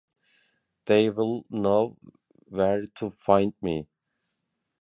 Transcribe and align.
They'll 0.85 1.43
know 1.51 1.95
where 2.49 2.87
to 2.87 3.09
find 3.11 3.53
me. 3.61 3.85